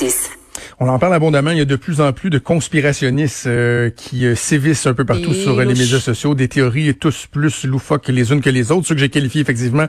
6. 0.00 0.30
On 0.78 0.88
en 0.88 0.98
parle 0.98 1.12
abondamment. 1.12 1.50
Il 1.50 1.58
y 1.58 1.60
a 1.60 1.66
de 1.66 1.76
plus 1.76 2.00
en 2.00 2.14
plus 2.14 2.30
de 2.30 2.38
conspirationnistes 2.38 3.46
euh, 3.46 3.90
qui 3.90 4.24
euh, 4.24 4.34
sévissent 4.34 4.86
un 4.86 4.94
peu 4.94 5.04
partout 5.04 5.34
sur 5.34 5.60
les 5.60 5.66
médias 5.66 5.98
sociaux, 5.98 6.34
des 6.34 6.48
théories 6.48 6.94
tous 6.94 7.26
plus 7.26 7.66
loufoques 7.66 8.08
les 8.08 8.32
unes 8.32 8.40
que 8.40 8.48
les 8.48 8.72
autres. 8.72 8.86
Ceux 8.86 8.94
que 8.94 9.00
j'ai 9.02 9.10
qualifiés 9.10 9.42
effectivement 9.42 9.84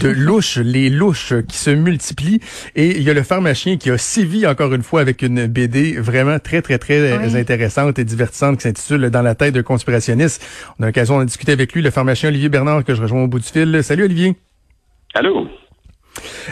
de 0.00 0.08
louches, 0.16 0.58
les 0.58 0.90
louches 0.90 1.32
qui 1.46 1.56
se 1.56 1.70
multiplient. 1.70 2.40
Et 2.74 2.96
il 2.96 3.04
y 3.04 3.10
a 3.10 3.14
le 3.14 3.22
pharmacien 3.22 3.76
qui 3.76 3.88
a 3.90 3.98
sévi 3.98 4.44
encore 4.48 4.74
une 4.74 4.82
fois 4.82 5.00
avec 5.00 5.22
une 5.22 5.46
BD 5.46 5.92
vraiment 5.92 6.40
très 6.40 6.60
très 6.60 6.78
très 6.78 7.36
intéressante 7.36 8.00
et 8.00 8.04
divertissante 8.04 8.56
qui 8.56 8.62
s'intitule 8.62 9.10
Dans 9.10 9.22
la 9.22 9.36
tête 9.36 9.54
de 9.54 9.62
conspirationniste. 9.62 10.44
On 10.80 10.82
a 10.82 10.86
l'occasion 10.86 11.20
de 11.20 11.24
discuter 11.24 11.52
avec 11.52 11.72
lui, 11.72 11.82
le 11.82 11.92
pharmacien 11.92 12.30
Olivier 12.30 12.48
Bernard 12.48 12.82
que 12.82 12.96
je 12.96 13.02
rejoins 13.02 13.22
au 13.22 13.28
bout 13.28 13.38
du 13.38 13.46
fil. 13.46 13.84
Salut 13.84 14.02
Olivier. 14.02 14.34
Allô? 15.14 15.46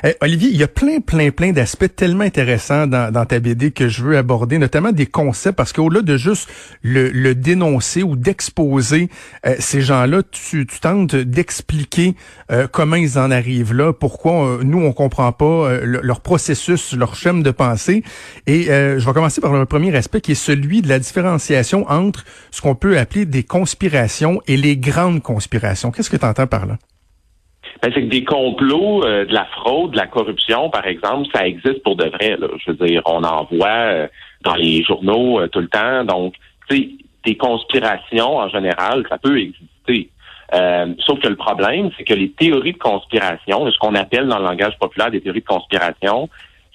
Eh, 0.02 0.14
Olivier, 0.22 0.48
il 0.48 0.56
y 0.56 0.62
a 0.62 0.68
plein, 0.68 1.00
plein, 1.00 1.30
plein 1.30 1.52
d'aspects 1.52 1.94
tellement 1.94 2.24
intéressants 2.24 2.86
dans, 2.86 3.26
ta 3.26 3.38
BD 3.38 3.70
que 3.70 3.88
je 3.88 4.02
veux 4.02 4.16
aborder, 4.16 4.58
notamment 4.58 4.92
des 4.92 5.06
concepts, 5.06 5.56
parce 5.56 5.74
qu'au-delà 5.74 6.00
de 6.00 6.16
juste 6.16 6.48
le, 6.82 7.34
dénoncer 7.34 8.02
ou 8.02 8.16
d'exposer 8.16 9.10
euh, 9.46 9.56
ces 9.58 9.82
gens-là, 9.82 10.22
tu, 10.30 10.66
tu 10.66 10.80
tentes 10.80 11.14
d'expliquer 11.14 12.14
euh, 12.50 12.66
comment 12.66 12.96
ils 12.96 13.18
en 13.18 13.30
arrivent 13.30 13.74
là, 13.74 13.92
pourquoi 13.92 14.46
euh, 14.46 14.62
nous, 14.62 14.82
on 14.82 14.92
comprend 14.92 15.32
pas 15.32 15.80
leur 15.82 16.20
processus, 16.20 16.94
leur 16.94 17.14
chemin 17.14 17.42
de 17.42 17.50
pensée. 17.50 18.02
Et 18.46 18.64
je 18.64 19.04
vais 19.04 19.12
commencer 19.12 19.40
par 19.40 19.52
le 19.52 19.66
premier 19.66 19.94
aspect 19.94 20.20
qui 20.20 20.32
est 20.32 20.34
celui 20.34 20.82
de 20.82 20.88
la 20.88 20.98
différenciation 20.98 21.88
entre 21.90 22.24
ce 22.50 22.60
qu'on 22.60 22.74
peut 22.74 22.98
appeler 22.98 23.26
des 23.26 23.42
conspirations 23.42 24.40
et 24.46 24.56
les 24.56 24.76
grandes 24.76 25.22
conspirations. 25.22 25.90
Qu'est-ce 25.90 26.10
que 26.10 26.16
tu 26.16 26.26
entends 26.26 26.46
par 26.46 26.66
là? 26.66 26.78
Ben, 27.82 27.90
c'est 27.94 28.02
que 28.02 28.08
des 28.08 28.24
complots, 28.24 29.04
euh, 29.04 29.24
de 29.24 29.32
la 29.32 29.46
fraude, 29.46 29.92
de 29.92 29.96
la 29.96 30.06
corruption, 30.06 30.68
par 30.68 30.86
exemple, 30.86 31.28
ça 31.32 31.46
existe 31.46 31.82
pour 31.82 31.96
de 31.96 32.06
vrai. 32.06 32.36
Là. 32.38 32.48
Je 32.58 32.72
veux 32.72 32.86
dire, 32.86 33.02
on 33.06 33.24
en 33.24 33.44
voit 33.44 33.68
euh, 33.68 34.08
dans 34.42 34.54
les 34.54 34.82
journaux 34.82 35.40
euh, 35.40 35.48
tout 35.48 35.60
le 35.60 35.68
temps. 35.68 36.04
Donc, 36.04 36.34
tu 36.68 36.76
sais, 36.76 36.88
des 37.24 37.36
conspirations 37.36 38.36
en 38.36 38.48
général, 38.48 39.04
ça 39.08 39.18
peut 39.18 39.38
exister. 39.38 40.10
sauf 41.06 41.20
que 41.20 41.28
le 41.28 41.36
problème, 41.36 41.90
c'est 41.96 42.04
que 42.04 42.14
les 42.14 42.30
théories 42.30 42.72
de 42.72 42.78
conspiration, 42.78 43.70
ce 43.70 43.78
qu'on 43.78 43.94
appelle 43.94 44.26
dans 44.26 44.38
le 44.38 44.44
langage 44.44 44.76
populaire 44.78 45.10
des 45.10 45.20
théories 45.20 45.40
de 45.40 45.46
conspiration, 45.46 46.28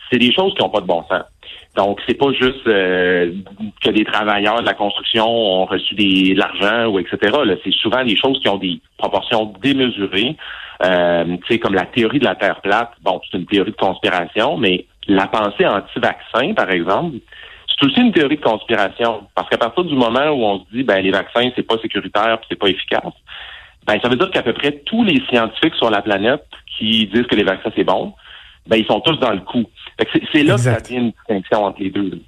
c'est 0.10 0.20
des 0.20 0.32
choses 0.32 0.54
qui 0.54 0.62
n'ont 0.62 0.70
pas 0.70 0.82
de 0.82 0.86
bon 0.86 1.04
sens. 1.10 1.24
Donc, 1.76 2.00
c'est 2.08 2.14
pas 2.14 2.32
juste 2.32 2.64
que 2.64 3.90
des 3.90 4.06
travailleurs 4.06 4.62
de 4.62 4.66
la 4.66 4.76
construction 4.76 5.28
ont 5.28 5.66
reçu 5.66 5.96
des, 5.96 6.36
de 6.36 6.40
l'argent 6.40 6.86
ou 6.88 7.00
etc. 7.00 7.18
C'est 7.64 7.74
souvent 7.74 8.04
des 8.04 8.16
choses 8.16 8.40
qui 8.40 8.48
ont 8.50 8.58
des 8.58 8.80
proportions 8.98 9.52
démesurées. 9.62 10.38
Euh, 10.84 11.38
tu 11.46 11.54
sais, 11.54 11.60
comme 11.60 11.74
la 11.74 11.86
théorie 11.86 12.20
de 12.20 12.26
la 12.26 12.36
Terre 12.36 12.62
plate, 12.62 12.92
bon, 13.02 13.22
c'est 13.24 13.38
une 13.38 13.46
théorie 13.46 13.72
de 13.72 13.78
conspiration, 13.78 14.58
mais 14.58 14.86
la 15.08 15.28
pensée 15.28 15.66
anti-vaccin, 15.66 16.54
par 16.54 16.70
exemple, 16.70 17.18
c'est 17.68 17.86
aussi 17.86 18.02
une 18.02 18.12
théorie 18.12 18.38
de 18.38 18.44
conspiration. 18.44 19.28
Parce 19.36 19.50
qu'à 19.50 19.58
partir 19.58 19.84
du 19.84 19.96
moment 19.96 20.28
où 20.30 20.44
on 20.44 20.60
se 20.60 20.66
dit, 20.74 20.84
ben, 20.84 21.02
les 21.02 21.12
vaccins, 21.12 21.50
c'est 21.56 21.64
pas 21.64 21.78
sécuritaire, 21.82 22.40
c'est 22.50 22.60
pas 22.60 22.68
efficace, 22.68 23.14
ben, 23.86 24.00
ça 24.02 24.10
veut 24.10 24.18
dire 24.18 24.32
qu'à 24.32 24.44
peu 24.44 24.54
près 24.54 24.72
tous 24.86 25.04
les 25.04 25.22
scientifiques 25.30 25.76
sur 25.76 25.90
la 25.90 26.02
planète 26.02 26.44
qui 26.78 27.08
disent 27.08 27.28
que 27.28 27.36
les 27.36 27.44
vaccins, 27.44 27.72
c'est 27.76 27.84
bon, 27.84 28.14
ben, 28.68 28.78
ils 28.78 28.86
sont 28.86 29.00
tous 29.00 29.18
dans 29.18 29.32
le 29.32 29.42
coup. 29.42 29.66
C'est 30.34 30.44
là 30.44 30.56
que 30.56 30.62
ça 30.62 30.82
devient 30.82 30.98
une 30.98 31.12
distinction 31.12 31.66
entre 31.66 31.82
les 31.82 31.92
deux. 31.92 32.22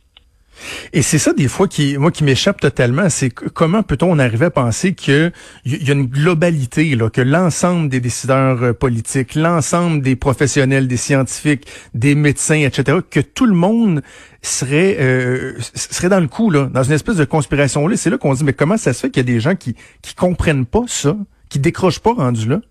Et 0.94 1.02
c'est 1.02 1.18
ça 1.18 1.34
des 1.34 1.48
fois 1.48 1.68
qui 1.68 1.98
moi 1.98 2.12
qui 2.12 2.24
m'échappe 2.24 2.60
totalement, 2.60 3.10
c'est 3.10 3.30
comment 3.30 3.84
peut-on 3.84 4.20
arriver 4.20 4.46
à 4.46 4.50
penser 4.50 4.94
qu'il 4.94 5.32
y 5.66 5.90
a 5.90 5.94
une 5.94 6.06
globalité 6.06 6.96
là, 6.96 7.10
que 7.10 7.22
l'ensemble 7.22 7.90
des 7.90 8.00
décideurs 8.00 8.64
euh, 8.64 8.74
politiques, 8.74 9.36
l'ensemble 9.36 10.02
des 10.02 10.16
professionnels, 10.16 10.88
des 10.88 10.98
scientifiques, 10.98 11.68
des 11.94 12.16
médecins, 12.16 12.60
etc., 12.60 13.00
que 13.10 13.20
tout 13.20 13.46
le 13.46 13.54
monde 13.54 14.02
serait 14.42 14.98
euh, 15.00 15.54
serait 15.76 16.10
dans 16.10 16.20
le 16.20 16.28
coup 16.28 16.50
là, 16.50 16.70
dans 16.74 16.84
une 16.84 16.94
espèce 16.94 17.18
de 17.18 17.26
conspiration 17.26 17.88
là. 17.88 17.98
C'est 17.98 18.10
là 18.10 18.18
qu'on 18.18 18.34
dit 18.34 18.44
mais 18.44 18.54
comment 18.54 18.78
ça 18.78 18.94
se 18.94 19.02
fait 19.02 19.10
qu'il 19.10 19.28
y 19.28 19.30
a 19.30 19.34
des 19.34 19.40
gens 19.40 19.56
qui 19.56 19.76
qui 20.02 20.16
comprennent 20.16 20.66
pas 20.66 20.84
ça, 20.88 21.16
qui 21.50 21.60
décrochent 21.60 22.00
pas 22.00 22.14
rendu 22.14 22.48
là? 22.48 22.62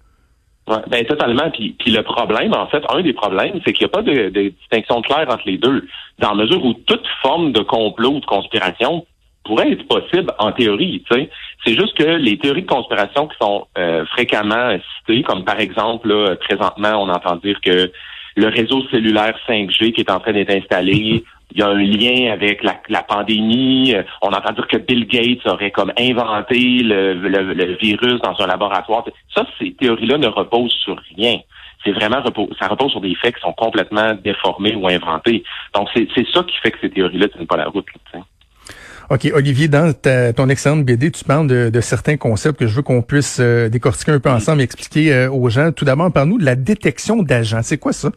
Ben 0.67 1.07
totalement. 1.07 1.49
Puis, 1.51 1.77
puis 1.79 1.93
le 1.93 2.03
problème, 2.03 2.53
en 2.53 2.67
fait, 2.67 2.83
un 2.89 3.01
des 3.01 3.13
problèmes, 3.13 3.61
c'est 3.65 3.73
qu'il 3.73 3.87
n'y 3.87 3.91
a 3.91 3.95
pas 3.95 4.03
de, 4.03 4.31
de, 4.31 4.49
distinction 4.49 5.01
claire 5.01 5.27
entre 5.29 5.45
les 5.47 5.59
deux, 5.59 5.87
dans 6.19 6.31
la 6.31 6.45
mesure 6.45 6.65
où 6.65 6.73
toute 6.75 7.07
forme 7.23 7.53
de 7.53 7.61
complot 7.61 8.15
ou 8.15 8.21
de 8.21 8.27
conspiration 8.27 9.07
pourrait 9.45 9.71
être 9.71 9.87
possible 9.87 10.33
en 10.41 10.51
théorie. 10.51 11.05
Tu 11.09 11.17
sais, 11.17 11.31
c'est 11.65 11.75
juste 11.75 11.97
que 11.97 12.03
les 12.03 12.37
théories 12.39 12.63
de 12.63 12.67
conspiration 12.67 13.29
qui 13.29 13.37
sont 13.41 13.67
euh, 13.79 14.05
fréquemment 14.07 14.77
citées, 14.99 15.23
comme 15.23 15.45
par 15.45 15.61
exemple, 15.61 16.09
là, 16.09 16.35
présentement, 16.35 17.01
on 17.01 17.09
entend 17.09 17.37
dire 17.37 17.61
que 17.61 17.93
le 18.37 18.49
réseau 18.49 18.83
cellulaire 18.91 19.37
5G 19.49 19.93
qui 19.93 20.01
est 20.01 20.11
en 20.11 20.21
train 20.21 20.33
d'être 20.33 20.51
installé 20.51 21.25
il 21.53 21.61
y 21.61 21.63
a 21.63 21.69
un 21.69 21.83
lien 21.83 22.33
avec 22.33 22.63
la, 22.63 23.03
pandémie. 23.03 23.95
Euh, 23.95 24.03
on 24.21 24.29
entend 24.29 24.53
dire 24.53 24.67
que 24.67 24.77
Bill 24.79 25.07
Gates 25.07 25.47
aurait 25.47 25.71
comme 25.71 25.93
inventé 25.99 26.83
le, 26.83 27.77
virus 27.81 28.21
dans 28.21 28.35
un 28.41 28.47
laboratoire. 28.47 29.05
Ça, 29.35 29.47
ces 29.59 29.73
théories-là 29.73 30.19
ne 30.19 30.27
reposent 30.27 30.77
sur 30.85 31.01
rien. 31.17 31.39
C'est 31.85 31.93
vraiment 31.93 32.23
ça 32.61 32.69
repose 32.69 32.91
sur 32.91 33.01
des 33.01 33.15
faits 33.15 33.37
qui 33.37 33.41
sont 33.41 33.53
complètement 33.53 34.15
déformés 34.15 34.75
ou 34.75 34.89
inventés. 34.89 35.45
Donc 35.73 35.89
c'est 35.95 36.09
ça 36.33 36.43
qui 36.43 36.57
fait 36.61 36.73
que 36.73 36.79
ces 36.81 36.91
théories-là 36.91 37.29
tiennent 37.29 37.47
pas 37.47 37.57
la 37.57 37.69
route. 37.69 37.87
OK, 39.09 39.31
Olivier, 39.33 39.69
dans 39.69 39.95
ton 40.35 40.49
excellente 40.49 40.85
BD, 40.85 41.13
tu 41.13 41.23
parles 41.23 41.47
de, 41.47 41.81
certains 41.81 42.17
concepts 42.17 42.59
que 42.59 42.67
je 42.67 42.75
veux 42.75 42.83
qu'on 42.83 43.03
puisse 43.03 43.39
euh, 43.41 43.69
décortiquer 43.69 44.11
un 44.11 44.19
peu 44.19 44.31
ensemble 44.31 44.63
et 44.63 44.65
expliquer 44.65 45.15
euh, 45.15 45.31
aux 45.31 45.49
gens. 45.49 45.71
Tout 45.71 45.85
d'abord, 45.85 46.13
parle-nous 46.13 46.39
de 46.39 46.45
la 46.45 46.57
détection 46.57 47.23
d'agents. 47.23 47.63
C'est 47.63 47.79
quoi 47.79 47.93
ça? 47.93 48.11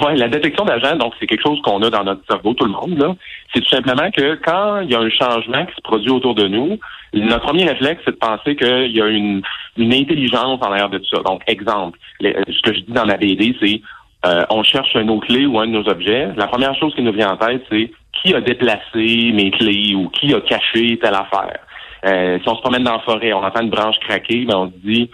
Oui, 0.00 0.16
la 0.16 0.28
détection 0.28 0.64
d'agents, 0.64 0.96
donc 0.96 1.12
c'est 1.20 1.26
quelque 1.26 1.42
chose 1.42 1.60
qu'on 1.62 1.82
a 1.82 1.90
dans 1.90 2.04
notre 2.04 2.24
cerveau, 2.26 2.54
tout 2.54 2.64
le 2.64 2.70
monde. 2.70 3.16
C'est 3.52 3.60
tout 3.60 3.68
simplement 3.68 4.10
que 4.10 4.36
quand 4.36 4.80
il 4.80 4.90
y 4.90 4.94
a 4.94 5.00
un 5.00 5.10
changement 5.10 5.66
qui 5.66 5.74
se 5.74 5.82
produit 5.82 6.10
autour 6.10 6.34
de 6.34 6.48
nous, 6.48 6.78
notre 7.12 7.44
premier 7.44 7.66
réflexe, 7.66 8.00
c'est 8.04 8.12
de 8.12 8.16
penser 8.16 8.56
qu'il 8.56 8.96
y 8.96 9.02
a 9.02 9.06
une, 9.06 9.42
une 9.76 9.92
intelligence 9.92 10.60
en 10.62 10.72
l'air 10.72 10.88
de 10.88 10.96
tout 10.96 11.16
ça. 11.16 11.22
Donc, 11.22 11.42
exemple, 11.46 11.98
ce 12.20 12.62
que 12.62 12.72
je 12.72 12.80
dis 12.80 12.92
dans 12.92 13.04
ma 13.04 13.18
BD, 13.18 13.54
c'est 13.60 13.82
euh, 14.24 14.44
on 14.50 14.62
cherche 14.62 14.94
un 14.96 15.04
nos 15.04 15.18
clés 15.18 15.46
ou 15.46 15.58
un 15.58 15.66
de 15.66 15.72
nos 15.72 15.88
objets. 15.88 16.28
La 16.36 16.46
première 16.46 16.74
chose 16.76 16.94
qui 16.94 17.02
nous 17.02 17.12
vient 17.12 17.32
en 17.32 17.36
tête, 17.36 17.62
c'est 17.70 17.90
qui 18.12 18.34
a 18.34 18.40
déplacé 18.40 19.32
mes 19.32 19.50
clés 19.50 19.94
ou 19.94 20.08
qui 20.08 20.32
a 20.32 20.40
caché 20.40 20.98
telle 20.98 21.14
affaire? 21.14 21.58
Euh, 22.06 22.38
si 22.40 22.48
on 22.48 22.56
se 22.56 22.60
promène 22.60 22.84
dans 22.84 22.94
la 22.94 23.00
forêt, 23.00 23.32
on 23.32 23.44
entend 23.44 23.62
une 23.62 23.70
branche 23.70 23.98
craquer, 24.00 24.44
ben 24.44 24.56
on 24.56 24.66
se 24.66 24.76
dit 24.84 25.10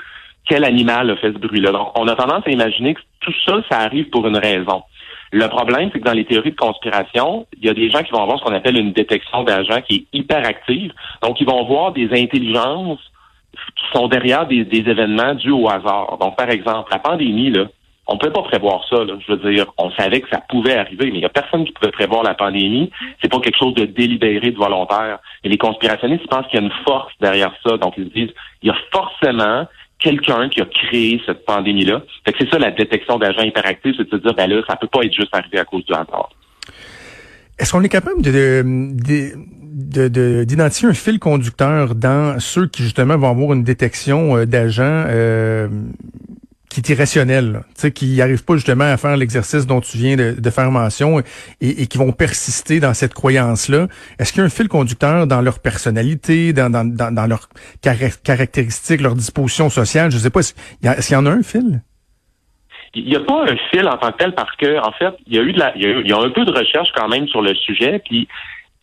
quel 0.49 0.65
animal 0.65 1.11
a 1.11 1.17
fait 1.17 1.33
ce 1.33 1.39
bruit-là. 1.39 1.73
Donc, 1.73 1.99
on 1.99 2.09
a 2.09 2.15
tendance 2.15 2.43
à 2.47 2.51
imaginer 2.51 2.95
que 2.95 3.01
tout 3.21 3.35
ça, 3.47 3.57
ça 3.71 3.81
arrive 3.81 4.09
pour 4.11 4.27
une 4.27 4.37
raison. 4.37 4.83
Le 5.31 5.47
problème, 5.49 5.91
c'est 5.93 6.01
que 6.01 6.05
dans 6.05 6.15
les 6.15 6.25
théories 6.25 6.53
de 6.53 6.57
conspiration, 6.57 7.47
il 7.59 7.67
y 7.67 7.69
a 7.69 7.75
des 7.75 7.91
gens 7.91 8.03
qui 8.03 8.13
vont 8.13 8.23
avoir 8.23 8.39
ce 8.39 8.45
qu'on 8.45 8.55
appelle 8.55 8.79
une 8.79 8.93
détection 8.93 9.43
d'agents 9.43 9.83
qui 9.83 9.97
est 9.97 10.19
hyper 10.19 10.47
active. 10.47 10.93
Donc, 11.23 11.41
ils 11.41 11.47
vont 11.47 11.65
voir 11.67 11.93
des 11.93 12.09
intelligences 12.13 13.01
qui 13.53 13.85
sont 13.99 14.09
derrière 14.09 14.47
des, 14.47 14.67
événements 14.73 15.35
dus 15.35 15.51
au 15.51 15.69
hasard. 15.69 16.17
Donc, 16.19 16.37
par 16.37 16.49
exemple, 16.49 16.91
la 16.91 16.99
pandémie, 16.99 17.51
là, 17.51 17.67
on 18.07 18.15
ne 18.15 18.19
peut 18.19 18.33
pas 18.33 18.43
prévoir 18.43 18.87
ça. 18.89 19.05
Là. 19.05 19.15
Je 19.27 19.33
veux 19.33 19.53
dire, 19.53 19.67
on 19.77 19.91
savait 19.91 20.23
que 20.23 20.31
ça 20.31 20.41
pouvait 20.49 20.77
arriver, 20.77 21.11
mais 21.11 21.19
il 21.19 21.21
n'y 21.21 21.27
a 21.27 21.31
personne 21.31 21.67
qui 21.67 21.73
pouvait 21.73 21.93
prévoir 21.93 22.23
la 22.23 22.33
pandémie. 22.33 22.91
C'est 23.21 23.31
pas 23.31 23.41
quelque 23.41 23.59
chose 23.59 23.75
de 23.75 23.85
délibéré, 23.85 24.51
de 24.51 24.57
volontaire. 24.57 25.19
Et 25.45 25.51
les 25.51 25.59
conspirationnistes 25.59 26.27
pensent 26.29 26.47
qu'il 26.47 26.59
y 26.59 26.63
a 26.63 26.67
une 26.67 26.73
force 26.87 27.13
derrière 27.21 27.53
ça. 27.67 27.77
Donc, 27.77 27.95
ils 27.99 28.05
se 28.05 28.15
disent, 28.15 28.35
il 28.63 28.69
y 28.69 28.71
a 28.71 28.77
forcément 28.93 29.67
quelqu'un 29.99 30.49
qui 30.49 30.61
a 30.61 30.65
créé 30.65 31.21
cette 31.27 31.45
pandémie-là. 31.45 32.03
c'est 32.27 32.49
ça 32.49 32.59
la 32.59 32.71
détection 32.71 33.19
d'agents 33.19 33.43
hyperactifs, 33.43 33.97
c'est 33.97 34.05
de 34.05 34.11
se 34.11 34.17
dire, 34.17 34.35
ben 34.35 34.49
là, 34.49 34.63
ça 34.69 34.77
peut 34.77 34.87
pas 34.87 35.03
être 35.03 35.13
juste 35.13 35.35
arrivé 35.35 35.59
à 35.59 35.65
cause 35.65 35.85
du 35.85 35.93
hasard. 35.93 36.31
Est-ce 37.59 37.73
qu'on 37.73 37.83
est 37.83 37.89
capable 37.89 38.23
de, 38.23 38.63
d'identifier 40.45 40.89
un 40.89 40.95
fil 40.95 41.19
conducteur 41.19 41.97
dans 41.97 42.39
ceux 42.39 42.69
qui 42.69 42.85
justement 42.85 43.17
vont 43.17 43.31
avoir 43.31 43.53
une 43.53 43.65
détection 43.65 44.37
euh, 44.37 44.47
d'agents 44.47 45.05
euh, 45.09 45.69
qui 46.69 46.81
est 46.81 46.89
irrationnel, 46.91 47.63
sais, 47.75 47.93
qui 47.93 48.17
n'arrivent 48.17 48.45
pas 48.45 48.55
justement 48.55 48.85
à 48.85 48.97
faire 48.97 49.17
l'exercice 49.17 49.67
dont 49.67 49.81
tu 49.81 49.97
viens 49.97 50.17
de, 50.17 50.51
faire 50.51 50.71
mention 50.71 51.21
et, 51.61 51.87
qui 51.87 51.99
vont 51.99 52.13
persister 52.13 52.81
dans 52.81 52.95
cette 52.95 53.15
croyance-là. 53.15 53.87
Est-ce 54.19 54.33
qu'il 54.33 54.41
y 54.41 54.43
a 54.43 54.47
un 54.47 54.51
fil 54.51 54.69
conducteur 54.69 55.27
dans 55.27 55.41
leur 55.41 55.61
personnalité, 55.61 56.53
dans, 56.53 57.29
leurs 57.29 57.49
caractéristiques, 57.83 59.01
leur 59.01 59.15
disposition 59.15 59.71
sociale? 59.71 60.11
Je 60.11 60.19
sais 60.19 60.31
pas, 60.31 60.41
est-ce 60.41 61.07
qu'il 61.07 61.15
y 61.15 61.19
en 61.19 61.27
a 61.27 61.31
un 61.31 61.43
fil? 61.43 61.83
Il 62.95 63.05
n'y 63.05 63.17
a 63.17 63.21
pas 63.21 63.45
un 63.45 63.57
fil 63.71 63.87
en 63.87 63.97
tant 63.97 64.13
que 64.13 64.19
tel 64.19 64.35
parce 64.35 64.55
que, 64.57 64.79
en 64.79 64.93
fait, 64.93 65.15
il 65.27 65.37
y 65.37 65.39
a 65.39 65.43
eu 65.43 65.53
de 65.53 65.59
la, 65.59 65.77
il 65.77 66.07
y 66.07 66.13
a, 66.13 66.19
un 66.19 66.31
peu 66.31 66.45
de 66.45 66.53
recherche 66.53 66.89
quand 66.95 67.09
même 67.09 67.29
sur 67.29 67.43
le 67.43 67.55
sujet. 67.55 68.01
Puis, 68.05 68.29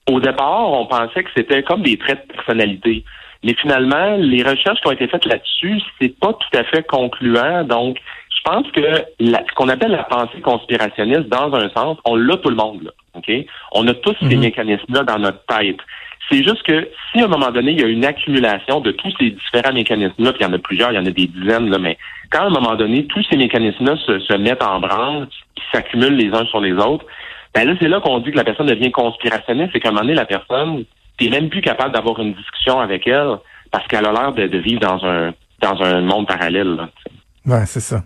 au 0.10 0.20
départ, 0.20 0.72
on 0.72 0.86
pensait 0.86 1.24
que 1.24 1.30
c'était 1.36 1.64
comme 1.64 1.82
des 1.82 1.98
traits 1.98 2.28
de 2.28 2.34
personnalité. 2.34 3.04
Mais 3.46 3.54
finalement, 3.62 4.18
les 4.18 4.42
recherches 4.42 4.82
qui 4.82 4.88
ont 4.88 4.92
été 4.92 5.08
faites 5.08 5.26
là-dessus, 5.26 5.80
c'est 6.02 6.20
pas 6.20 6.34
tout 6.34 6.58
à 6.58 6.64
fait 6.64 6.82
concluant. 6.88 7.64
Donc, 7.64 7.98
je 8.36 8.42
pense 8.44 8.70
que 8.72 8.82
ce 9.22 9.54
qu'on 9.56 9.70
appelle 9.70 9.92
la 9.92 10.04
pensée 10.04 10.42
conspirationniste, 10.42 11.30
dans 11.30 11.54
un 11.54 11.70
sens, 11.70 12.00
on 12.06 12.16
l'a 12.16 12.38
tout 12.38 12.50
le 12.50 12.56
monde. 12.56 12.82
Là, 12.84 12.92
ok? 13.14 13.32
On 13.72 13.88
a 13.88 13.94
tous 13.94 14.16
ces 14.20 14.36
mhm. 14.36 14.42
mécanismes-là 14.42 15.04
dans 15.04 15.20
notre 15.20 15.46
tête. 15.46 15.78
C'est 16.32 16.44
juste 16.44 16.64
que 16.64 16.90
si 17.12 17.22
à 17.22 17.26
un 17.26 17.28
moment 17.28 17.52
donné, 17.52 17.74
il 17.74 17.80
y 17.80 17.84
a 17.84 17.88
une 17.88 18.04
accumulation 18.04 18.82
de 18.82 18.90
tous 18.90 19.14
ces 19.20 19.30
différents 19.30 19.74
mécanismes-là, 19.74 20.34
puis 20.34 20.42
il 20.42 20.48
y 20.48 20.50
en 20.50 20.54
a 20.54 20.58
plusieurs, 20.58 20.92
il 20.92 20.96
y 20.96 21.00
en 21.00 21.06
a 21.06 21.12
des 21.12 21.28
dizaines, 21.28 21.70
là, 21.70 21.78
mais 21.78 22.00
quand 22.32 22.42
à 22.42 22.48
un 22.48 22.50
moment 22.50 22.74
donné, 22.74 23.06
tous 23.06 23.24
ces 23.30 23.38
mécanismes-là 23.38 23.96
se, 24.08 24.18
se 24.22 24.34
mettent 24.34 24.64
en 24.64 24.80
branle, 24.80 25.28
qui 25.54 25.64
s'accumulent 25.72 26.16
les 26.16 26.34
uns 26.36 26.46
sur 26.48 26.62
les 26.62 26.74
autres, 26.74 27.06
Ben 27.54 27.68
là, 27.68 27.76
c'est 27.80 27.88
là 27.88 28.00
qu'on 28.00 28.18
dit 28.20 28.32
que 28.32 28.38
la 28.38 28.44
personne 28.44 28.66
devient 28.66 28.92
conspirationniste, 28.92 29.70
c'est 29.72 29.80
qu'à 29.80 29.90
un 29.90 29.92
moment 29.92 30.02
donné, 30.02 30.16
la 30.16 30.26
personne, 30.26 30.86
t'es 31.18 31.30
même 31.30 31.50
plus 31.50 31.62
capable 31.62 31.94
d'avoir 31.94 32.20
une 32.20 32.34
discussion 32.34 32.80
avec 32.80 33.08
elle 33.08 33.38
parce 33.72 33.88
qu'elle 33.88 34.06
a 34.06 34.12
l'air 34.12 34.34
de, 34.34 34.58
vivre 34.58 34.80
dans 34.80 35.04
un 35.06 35.34
dans 35.62 35.82
un 35.82 36.02
monde 36.02 36.28
parallèle. 36.28 36.76
Là, 36.76 36.90
ouais, 37.46 37.66
c'est 37.66 37.80
ça. 37.80 38.04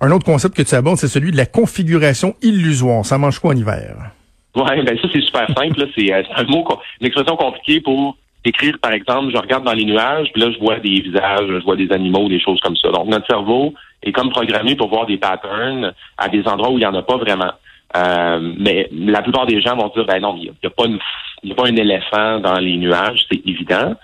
Un 0.00 0.10
autre 0.10 0.24
concept 0.24 0.56
que 0.56 0.62
tu 0.62 0.74
abordes, 0.74 0.98
c'est 0.98 1.08
celui 1.08 1.30
de 1.30 1.36
la 1.36 1.46
configuration 1.46 2.34
illusoire. 2.42 3.04
Ça 3.04 3.18
mange 3.18 3.38
quoi 3.38 3.52
en 3.52 3.56
hiver? 3.56 4.12
Ouais, 4.56 4.82
ben 4.82 4.98
ça 5.00 5.08
c'est 5.12 5.20
super 5.20 5.46
simple. 5.56 5.86
C'est 5.96 6.12
euh, 6.12 6.22
un 6.36 6.44
mot, 6.44 6.66
une 7.00 7.06
expression 7.06 7.36
compliquée 7.36 7.80
pour 7.80 8.16
écrire, 8.44 8.78
par 8.80 8.92
exemple, 8.92 9.32
je 9.32 9.38
regarde 9.38 9.64
dans 9.64 9.72
les 9.72 9.84
nuages, 9.84 10.28
puis 10.32 10.42
là 10.42 10.50
je 10.50 10.58
vois 10.58 10.78
des 10.78 11.00
visages, 11.00 11.46
je 11.46 11.64
vois 11.64 11.76
des 11.76 11.90
animaux, 11.92 12.28
des 12.28 12.40
choses 12.40 12.60
comme 12.60 12.76
ça. 12.76 12.90
Donc 12.90 13.08
notre 13.08 13.26
cerveau 13.26 13.74
est 14.02 14.12
comme 14.12 14.30
programmé 14.30 14.74
pour 14.74 14.88
voir 14.88 15.06
des 15.06 15.18
patterns 15.18 15.92
à 16.16 16.28
des 16.28 16.46
endroits 16.46 16.70
où 16.70 16.78
il 16.78 16.80
n'y 16.80 16.86
en 16.86 16.94
a 16.94 17.02
pas 17.02 17.16
vraiment. 17.16 17.52
Euh, 17.96 18.54
mais 18.58 18.88
la 18.92 19.22
plupart 19.22 19.46
des 19.46 19.60
gens 19.60 19.76
vont 19.76 19.90
dire 19.94 20.04
ben 20.04 20.20
non, 20.20 20.36
il 20.36 20.42
n'y 20.42 20.50
a, 20.64 20.70
pas 20.70 20.84
a 20.84 21.54
pas 21.54 21.68
un 21.68 21.76
éléphant 21.76 22.38
dans 22.38 22.58
les 22.58 22.76
nuages, 22.76 23.24
c'est 23.30 23.46
évident. 23.46 23.94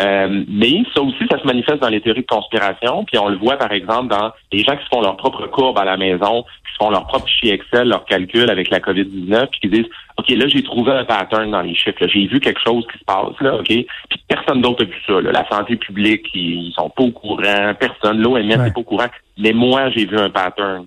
Euh, 0.00 0.44
mais 0.48 0.82
ça 0.94 1.02
aussi, 1.02 1.24
ça 1.30 1.40
se 1.40 1.46
manifeste 1.46 1.80
dans 1.80 1.88
les 1.88 2.00
théories 2.00 2.22
de 2.22 2.26
conspiration. 2.26 3.04
Puis 3.04 3.18
on 3.18 3.28
le 3.28 3.36
voit, 3.36 3.56
par 3.56 3.72
exemple, 3.72 4.08
dans 4.08 4.32
les 4.52 4.62
gens 4.62 4.76
qui 4.76 4.84
se 4.84 4.88
font 4.88 5.00
leur 5.00 5.16
propre 5.16 5.46
courbe 5.46 5.78
à 5.78 5.84
la 5.84 5.96
maison, 5.96 6.42
qui 6.42 6.72
se 6.72 6.76
font 6.78 6.90
leur 6.90 7.06
propre 7.06 7.26
fichier 7.26 7.54
Excel, 7.54 7.88
leur 7.88 8.04
calcul 8.04 8.48
avec 8.48 8.70
la 8.70 8.78
COVID-19, 8.78 9.46
puis 9.48 9.60
qui 9.60 9.68
disent 9.68 9.90
OK, 10.18 10.28
là, 10.30 10.46
j'ai 10.48 10.62
trouvé 10.62 10.92
un 10.92 11.04
pattern 11.04 11.50
dans 11.50 11.62
les 11.62 11.74
chiffres. 11.74 12.06
J'ai 12.06 12.26
vu 12.26 12.38
quelque 12.38 12.60
chose 12.64 12.86
qui 12.92 12.98
se 12.98 13.04
passe, 13.04 13.40
là, 13.40 13.56
OK? 13.56 13.66
Puis 13.66 13.86
personne 14.28 14.60
d'autre 14.60 14.84
a 14.84 14.86
vu 14.86 14.96
ça. 15.06 15.20
Là. 15.20 15.32
La 15.32 15.48
santé 15.48 15.76
publique, 15.76 16.26
ils 16.34 16.72
sont 16.76 16.90
pas 16.90 17.02
au 17.02 17.10
courant. 17.10 17.74
Personne. 17.78 18.20
L'OMS 18.20 18.46
n'est 18.46 18.56
pas 18.56 18.80
au 18.80 18.84
courant. 18.84 19.08
Mais 19.36 19.52
moi, 19.52 19.90
j'ai 19.90 20.06
vu 20.06 20.16
un 20.16 20.30
pattern. 20.30 20.86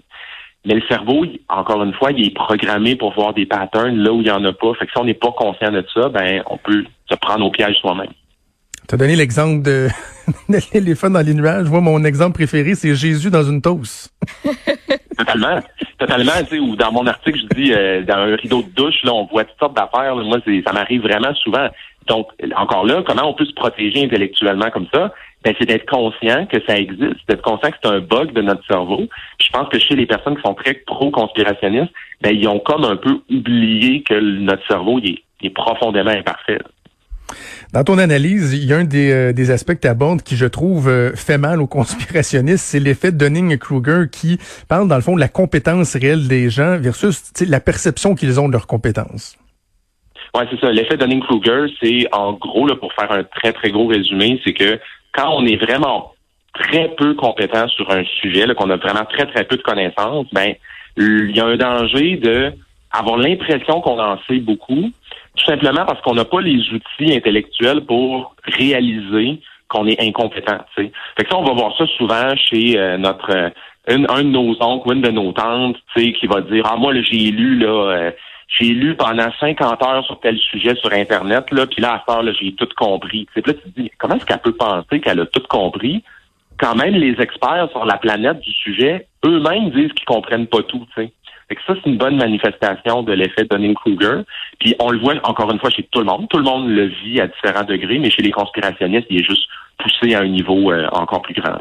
Mais 0.65 0.75
le 0.75 0.81
cerveau, 0.87 1.25
encore 1.49 1.83
une 1.83 1.93
fois, 1.93 2.11
il 2.11 2.27
est 2.27 2.35
programmé 2.35 2.95
pour 2.95 3.13
voir 3.13 3.33
des 3.33 3.47
patterns 3.47 3.97
là 3.97 4.11
où 4.11 4.21
il 4.21 4.25
n'y 4.25 4.31
en 4.31 4.43
a 4.45 4.53
pas. 4.53 4.73
Fait 4.75 4.85
que 4.85 4.91
si 4.91 4.97
on 4.99 5.05
n'est 5.05 5.15
pas 5.15 5.31
conscient 5.31 5.71
de 5.71 5.83
ça, 5.93 6.09
ben 6.09 6.43
on 6.47 6.57
peut 6.57 6.83
se 7.09 7.15
prendre 7.15 7.45
au 7.45 7.51
piège 7.51 7.75
soi-même. 7.77 8.11
Tu 8.87 8.95
as 8.95 8.97
donné 8.97 9.15
l'exemple 9.15 9.61
de, 9.63 9.87
l'éléphant 10.73 11.09
dans 11.09 11.25
les 11.25 11.33
nuages. 11.33 11.67
Moi, 11.69 11.81
mon 11.81 12.03
exemple 12.03 12.33
préféré, 12.33 12.75
c'est 12.75 12.93
Jésus 12.93 13.31
dans 13.31 13.43
une 13.43 13.61
toast. 13.61 14.13
totalement. 15.17 15.59
Totalement. 15.97 16.31
Tu 16.41 16.55
sais, 16.55 16.59
ou 16.59 16.75
dans 16.75 16.91
mon 16.91 17.07
article, 17.07 17.39
je 17.39 17.55
dis, 17.55 17.73
euh, 17.73 18.03
dans 18.03 18.17
un 18.17 18.35
rideau 18.35 18.61
de 18.61 18.69
douche, 18.69 19.03
là, 19.03 19.13
on 19.13 19.25
voit 19.25 19.45
toutes 19.45 19.59
sortes 19.59 19.75
d'affaires. 19.75 20.15
Moi, 20.15 20.39
ça 20.65 20.73
m'arrive 20.73 21.01
vraiment 21.01 21.33
souvent. 21.35 21.69
Donc, 22.07 22.27
encore 22.55 22.85
là, 22.85 23.03
comment 23.05 23.29
on 23.29 23.33
peut 23.33 23.45
se 23.45 23.53
protéger 23.53 24.03
intellectuellement 24.03 24.69
comme 24.71 24.87
ça? 24.93 25.13
Ben, 25.43 25.55
c'est 25.57 25.65
d'être 25.65 25.89
conscient 25.89 26.45
que 26.45 26.57
ça 26.67 26.77
existe, 26.77 27.27
d'être 27.27 27.41
conscient 27.41 27.71
que 27.71 27.77
c'est 27.81 27.89
un 27.89 27.99
bug 27.99 28.31
de 28.33 28.41
notre 28.41 28.65
cerveau. 28.67 29.07
je 29.39 29.49
pense 29.51 29.69
que 29.69 29.79
chez 29.79 29.95
les 29.95 30.05
personnes 30.05 30.35
qui 30.35 30.43
sont 30.43 30.53
très 30.53 30.73
pro-conspirationnistes, 30.73 31.91
ben, 32.21 32.35
ils 32.35 32.47
ont 32.47 32.59
comme 32.59 32.85
un 32.85 32.95
peu 32.95 33.21
oublié 33.29 34.03
que 34.03 34.19
notre 34.19 34.65
cerveau 34.67 34.99
il 34.99 35.19
est 35.41 35.49
profondément 35.49 36.11
imparfait. 36.11 36.59
Dans 37.73 37.83
ton 37.83 37.97
analyse, 37.97 38.53
il 38.53 38.65
y 38.65 38.73
a 38.73 38.77
un 38.77 38.83
des, 38.83 39.11
euh, 39.11 39.33
des 39.33 39.51
aspects 39.51 39.73
que 39.75 39.87
tu 39.87 40.23
qui, 40.23 40.35
je 40.35 40.45
trouve, 40.45 40.89
euh, 40.89 41.15
fait 41.15 41.37
mal 41.37 41.61
aux 41.61 41.67
conspirationnistes, 41.67 42.65
c'est 42.65 42.79
l'effet 42.79 43.11
de 43.11 43.17
Dunning-Kruger 43.17 44.09
qui 44.11 44.37
parle, 44.67 44.87
dans 44.87 44.95
le 44.95 45.01
fond, 45.01 45.15
de 45.15 45.21
la 45.21 45.29
compétence 45.29 45.95
réelle 45.95 46.27
des 46.27 46.49
gens 46.49 46.77
versus 46.77 47.31
la 47.47 47.59
perception 47.59 48.15
qu'ils 48.15 48.39
ont 48.39 48.47
de 48.47 48.53
leurs 48.53 48.67
compétences. 48.67 49.37
Oui, 50.35 50.43
c'est 50.49 50.59
ça. 50.59 50.71
L'effet 50.71 50.97
Dunning-Kruger, 50.97 51.73
c'est 51.81 52.07
en 52.11 52.33
gros, 52.33 52.67
là, 52.67 52.75
pour 52.75 52.93
faire 52.93 53.11
un 53.11 53.23
très, 53.23 53.53
très 53.53 53.71
gros 53.71 53.87
résumé, 53.87 54.39
c'est 54.43 54.53
que 54.53 54.79
quand 55.13 55.29
on 55.35 55.45
est 55.45 55.57
vraiment 55.57 56.13
très 56.53 56.89
peu 56.95 57.13
compétent 57.13 57.67
sur 57.69 57.89
un 57.91 58.03
sujet, 58.21 58.45
qu'on 58.55 58.69
a 58.69 58.77
vraiment 58.77 59.05
très, 59.05 59.25
très 59.25 59.45
peu 59.45 59.57
de 59.57 59.61
connaissances, 59.61 60.27
ben, 60.31 60.53
il 60.97 61.35
y 61.35 61.39
a 61.39 61.45
un 61.45 61.55
danger 61.55 62.17
de 62.17 62.53
avoir 62.91 63.17
l'impression 63.17 63.79
qu'on 63.81 63.99
en 63.99 64.17
sait 64.27 64.39
beaucoup, 64.39 64.91
tout 65.35 65.45
simplement 65.45 65.85
parce 65.85 66.01
qu'on 66.01 66.15
n'a 66.15 66.25
pas 66.25 66.41
les 66.41 66.59
outils 66.71 67.15
intellectuels 67.15 67.85
pour 67.85 68.35
réaliser 68.43 69.39
qu'on 69.69 69.87
est 69.87 70.01
incompétent. 70.01 70.59
Fait 70.75 70.89
que 70.89 71.29
ça, 71.29 71.37
on 71.37 71.45
va 71.45 71.53
voir 71.53 71.77
ça 71.77 71.85
souvent 71.97 72.35
chez 72.35 72.77
euh, 72.77 72.97
notre 72.97 73.31
euh, 73.31 73.49
un 73.87 74.23
de 74.23 74.29
nos 74.29 74.55
oncles 74.61 74.89
ou 74.89 74.91
une 74.93 75.01
de 75.01 75.11
nos 75.11 75.31
tantes, 75.31 75.77
qui 75.95 76.27
va 76.27 76.41
dire 76.41 76.65
Ah, 76.69 76.75
moi, 76.75 76.93
j'ai 77.01 77.31
lu 77.31 77.57
là, 77.57 77.67
euh, 77.67 78.11
j'ai 78.59 78.67
lu 78.67 78.95
pendant 78.95 79.31
50 79.39 79.83
heures 79.83 80.05
sur 80.05 80.19
tel 80.19 80.37
sujet 80.37 80.75
sur 80.75 80.91
Internet, 80.91 81.51
là, 81.51 81.65
puis 81.65 81.81
là, 81.81 81.93
à 81.93 82.03
ce 82.07 82.25
là, 82.25 82.31
j'ai 82.39 82.53
tout 82.53 82.67
compris. 82.77 83.27
Puis 83.33 83.43
là, 83.45 83.53
tu 83.53 83.71
te 83.71 83.81
dis, 83.81 83.91
comment 83.97 84.15
est-ce 84.15 84.25
qu'elle 84.25 84.39
peut 84.39 84.55
penser 84.55 84.99
qu'elle 84.99 85.21
a 85.21 85.25
tout 85.25 85.43
compris? 85.49 86.03
Quand 86.59 86.75
même 86.75 86.93
les 86.93 87.19
experts 87.21 87.69
sur 87.71 87.85
la 87.85 87.97
planète 87.97 88.39
du 88.41 88.51
sujet, 88.51 89.07
eux-mêmes 89.25 89.71
disent 89.71 89.93
qu'ils 89.93 90.05
comprennent 90.05 90.47
pas 90.47 90.63
tout, 90.63 90.85
tu 90.93 91.01
sais. 91.01 91.11
Fait 91.47 91.55
que 91.55 91.61
ça, 91.67 91.73
c'est 91.75 91.89
une 91.89 91.97
bonne 91.97 92.15
manifestation 92.15 93.03
de 93.03 93.11
l'effet 93.11 93.43
Dunning-Kruger. 93.43 94.21
Puis 94.59 94.73
on 94.79 94.89
le 94.89 94.99
voit 94.99 95.15
encore 95.23 95.51
une 95.51 95.59
fois 95.59 95.69
chez 95.69 95.83
tout 95.91 95.99
le 95.99 96.05
monde. 96.05 96.29
Tout 96.29 96.37
le 96.37 96.45
monde 96.45 96.69
le 96.69 96.85
vit 96.85 97.19
à 97.19 97.27
différents 97.27 97.65
degrés, 97.65 97.99
mais 97.99 98.09
chez 98.09 98.21
les 98.21 98.31
conspirationnistes, 98.31 99.07
il 99.09 99.19
est 99.19 99.25
juste 99.25 99.49
poussé 99.81 100.13
à 100.13 100.21
un 100.21 100.27
niveau 100.27 100.71
euh, 100.71 100.87
encore 100.91 101.21
plus 101.21 101.33
grand. 101.33 101.57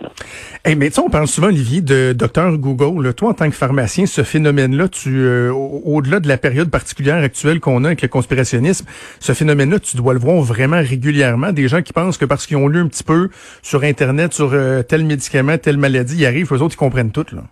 Hey, 0.65 0.77
mais 0.77 0.91
tu 0.91 1.01
on 1.01 1.09
parle 1.09 1.27
souvent, 1.27 1.49
Olivier, 1.49 1.81
de 1.81 2.13
docteur 2.13 2.57
Google. 2.59 3.15
Toi, 3.15 3.31
en 3.31 3.35
tant 3.35 3.49
que 3.49 3.55
pharmacien, 3.55 4.07
ce 4.07 4.23
phénomène-là, 4.23 4.89
tu 4.89 5.11
euh, 5.21 5.51
au-delà 5.53 6.21
de 6.21 6.29
la 6.29 6.37
période 6.37 6.71
particulière 6.71 7.23
actuelle 7.23 7.61
qu'on 7.61 7.85
a 7.85 7.89
avec 7.89 8.03
le 8.03 8.09
conspirationnisme, 8.09 8.87
ce 9.19 9.33
phénomène-là, 9.33 9.79
tu 9.79 9.97
dois 9.97 10.13
le 10.13 10.21
voir 10.21 10.43
vraiment 10.43 10.81
régulièrement. 10.81 11.53
Des 11.53 11.69
gens 11.69 11.83
qui 11.83 11.93
pensent 11.93 12.19
que 12.19 12.25
parce 12.25 12.47
qu'ils 12.47 12.57
ont 12.57 12.69
lu 12.69 12.81
un 12.81 12.89
petit 12.89 13.05
peu 13.05 13.29
sur 13.63 13.83
Internet, 13.85 14.33
sur 14.33 14.51
euh, 14.53 14.83
tel 14.83 15.05
médicament, 15.05 15.59
telle 15.59 15.79
maladie, 15.79 16.19
ils 16.19 16.27
arrivent, 16.27 16.53
eux 16.53 16.63
autres, 16.63 16.75
ils 16.75 16.79
comprennent 16.79 17.13
tout. 17.13 17.27
Là. 17.33 17.43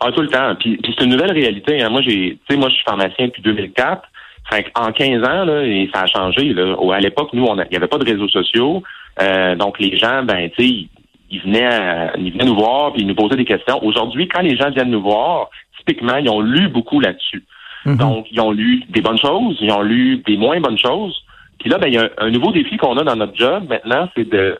Ah, 0.00 0.10
tout 0.12 0.22
le 0.22 0.28
temps. 0.28 0.54
Puis, 0.58 0.80
c'est 0.84 1.04
une 1.04 1.10
nouvelle 1.10 1.32
réalité. 1.32 1.82
Hein. 1.82 1.90
Moi, 1.90 2.02
j'ai, 2.02 2.38
moi, 2.50 2.68
je 2.68 2.74
suis 2.74 2.84
pharmacien 2.84 3.26
depuis 3.26 3.42
2004. 3.42 4.02
Fait 4.50 4.66
en 4.74 4.90
15 4.92 5.22
ans, 5.22 5.44
là, 5.44 5.62
et 5.62 5.88
ça 5.94 6.02
a 6.02 6.06
changé. 6.06 6.52
Là. 6.52 6.76
À 6.92 7.00
l'époque, 7.00 7.30
nous, 7.32 7.46
il 7.46 7.66
n'y 7.70 7.76
avait 7.76 7.86
pas 7.86 7.98
de 7.98 8.04
réseaux 8.04 8.28
sociaux. 8.28 8.82
Euh, 9.20 9.54
donc, 9.56 9.78
les 9.78 9.96
gens, 9.96 10.22
ben, 10.22 10.50
tu 10.50 10.62
sais, 10.62 10.88
ils 11.30 11.40
venaient, 11.40 12.10
ils 12.18 12.32
venaient 12.32 12.44
nous 12.44 12.54
voir 12.54 12.92
puis 12.92 13.02
ils 13.02 13.06
nous 13.06 13.14
posaient 13.14 13.36
des 13.36 13.44
questions. 13.44 13.82
Aujourd'hui, 13.84 14.28
quand 14.28 14.42
les 14.42 14.56
gens 14.56 14.70
viennent 14.70 14.90
nous 14.90 15.02
voir, 15.02 15.48
typiquement, 15.78 16.16
ils 16.16 16.28
ont 16.28 16.40
lu 16.40 16.68
beaucoup 16.68 17.00
là-dessus. 17.00 17.44
Mm-hmm. 17.86 17.96
Donc, 17.96 18.26
ils 18.30 18.40
ont 18.40 18.52
lu 18.52 18.84
des 18.88 19.00
bonnes 19.00 19.18
choses, 19.18 19.56
ils 19.60 19.72
ont 19.72 19.82
lu 19.82 20.18
des 20.26 20.36
moins 20.36 20.60
bonnes 20.60 20.78
choses. 20.78 21.24
Puis 21.58 21.70
là, 21.70 21.78
ben, 21.78 21.88
il 21.88 21.94
y 21.94 21.98
a 21.98 22.10
un, 22.18 22.30
nouveau 22.30 22.52
défi 22.52 22.76
qu'on 22.76 22.96
a 22.96 23.04
dans 23.04 23.16
notre 23.16 23.36
job 23.36 23.64
maintenant, 23.68 24.08
c'est 24.16 24.28
de 24.28 24.58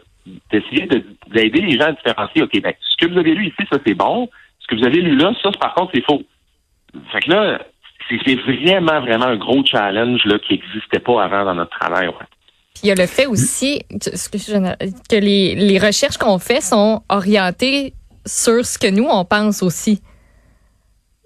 d'essayer 0.53 0.87
d'aider 0.87 1.61
les 1.63 1.77
gens 1.77 1.87
à 1.87 1.93
différencier. 1.93 2.43
OK, 2.43 2.61
ben, 2.63 2.73
ce 2.81 2.97
que 2.97 3.13
vous 3.13 3.19
avez 3.19 3.35
lu 3.35 3.47
ici, 3.47 3.67
ça 3.69 3.79
c'est 3.85 3.95
bon 3.95 4.29
que 4.73 4.81
vous 4.81 4.87
avez 4.87 5.01
lu 5.01 5.17
là, 5.17 5.33
ça, 5.43 5.51
par 5.61 5.75
contre, 5.75 5.93
c'est 5.95 6.05
faux. 6.05 6.23
Fait 7.13 7.21
que 7.21 7.31
là, 7.31 7.59
c'est 8.09 8.35
vraiment, 8.35 9.01
vraiment 9.01 9.27
un 9.27 9.37
gros 9.37 9.65
challenge 9.65 10.25
là, 10.25 10.39
qui 10.39 10.55
n'existait 10.55 10.99
pas 10.99 11.23
avant 11.23 11.45
dans 11.45 11.55
notre 11.55 11.79
travail. 11.79 12.09
Il 12.83 12.89
y 12.89 12.91
a 12.91 12.95
le 12.95 13.07
fait 13.07 13.27
aussi 13.27 13.83
que 13.91 15.17
les, 15.17 15.55
les 15.55 15.79
recherches 15.79 16.17
qu'on 16.17 16.39
fait 16.39 16.61
sont 16.61 17.03
orientées 17.09 17.95
sur 18.27 18.65
ce 18.65 18.79
que 18.79 18.91
nous, 18.91 19.07
on 19.09 19.25
pense 19.25 19.63
aussi. 19.63 20.03